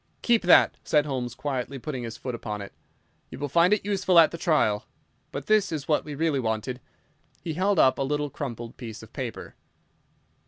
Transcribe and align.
"Keep 0.23 0.41
that," 0.41 0.77
said 0.83 1.05
Holmes, 1.05 1.35
quietly 1.35 1.77
putting 1.77 2.01
his 2.01 2.17
foot 2.17 2.33
upon 2.33 2.59
it; 2.59 2.73
"you 3.29 3.37
will 3.37 3.47
find 3.47 3.71
it 3.71 3.85
useful 3.85 4.17
at 4.17 4.31
the 4.31 4.37
trial. 4.39 4.87
But 5.31 5.45
this 5.45 5.71
is 5.71 5.87
what 5.87 6.03
we 6.03 6.15
really 6.15 6.39
wanted." 6.39 6.81
He 7.43 7.53
held 7.53 7.77
up 7.77 7.99
a 7.99 8.01
little 8.01 8.31
crumpled 8.31 8.77
piece 8.77 9.03
of 9.03 9.13
paper. 9.13 9.53